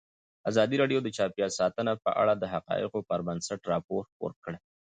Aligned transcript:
ازادي 0.49 0.75
راډیو 0.81 0.99
د 1.03 1.07
چاپیریال 1.17 1.51
ساتنه 1.59 1.91
په 2.03 2.09
اړه 2.21 2.33
د 2.37 2.43
حقایقو 2.53 2.99
پر 3.09 3.19
بنسټ 3.27 3.59
راپور 3.73 4.01
خپور 4.09 4.31
کړی. 4.43 4.57